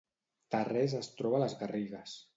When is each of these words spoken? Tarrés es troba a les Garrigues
Tarrés 0.55 0.95
es 1.01 1.11
troba 1.21 1.39
a 1.41 1.43
les 1.45 1.57
Garrigues 1.63 2.21